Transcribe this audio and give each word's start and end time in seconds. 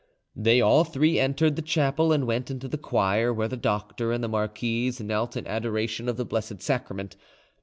They 0.35 0.61
all 0.61 0.83
three 0.83 1.19
entered 1.19 1.55
the 1.55 1.61
chapel 1.61 2.11
and 2.11 2.25
went 2.25 2.49
into 2.49 2.67
the 2.67 2.79
choir, 2.79 3.31
where 3.31 3.47
the 3.47 3.55
doctor 3.55 4.11
and 4.11 4.23
the 4.23 4.27
marquise 4.27 4.99
knelt 4.99 5.37
in 5.37 5.45
adoration 5.45 6.09
of 6.09 6.17
the 6.17 6.25
Blessed 6.25 6.59
Sacrament. 6.59 7.15